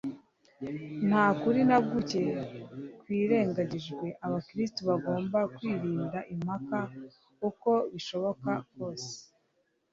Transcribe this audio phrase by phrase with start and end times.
[1.09, 2.23] Nta kuri na guke
[3.01, 6.79] kwirengagijwe, abakristo bagomba kwirinda impaka
[7.49, 9.13] uko bishoboka kose.